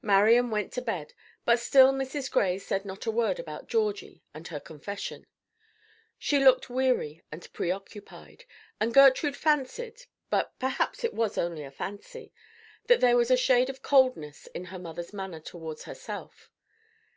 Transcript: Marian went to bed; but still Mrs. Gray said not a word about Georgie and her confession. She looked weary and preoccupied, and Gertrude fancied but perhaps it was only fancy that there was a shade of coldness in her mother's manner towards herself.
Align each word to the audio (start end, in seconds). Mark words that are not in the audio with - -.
Marian 0.00 0.52
went 0.52 0.72
to 0.74 0.80
bed; 0.80 1.12
but 1.44 1.58
still 1.58 1.92
Mrs. 1.92 2.30
Gray 2.30 2.56
said 2.56 2.84
not 2.84 3.04
a 3.04 3.10
word 3.10 3.40
about 3.40 3.66
Georgie 3.66 4.22
and 4.32 4.46
her 4.46 4.60
confession. 4.60 5.26
She 6.20 6.38
looked 6.38 6.70
weary 6.70 7.24
and 7.32 7.52
preoccupied, 7.52 8.44
and 8.78 8.94
Gertrude 8.94 9.36
fancied 9.36 10.04
but 10.30 10.56
perhaps 10.60 11.02
it 11.02 11.14
was 11.14 11.36
only 11.36 11.68
fancy 11.70 12.32
that 12.86 13.00
there 13.00 13.16
was 13.16 13.28
a 13.32 13.36
shade 13.36 13.68
of 13.68 13.82
coldness 13.82 14.46
in 14.54 14.66
her 14.66 14.78
mother's 14.78 15.12
manner 15.12 15.40
towards 15.40 15.82
herself. 15.82 16.48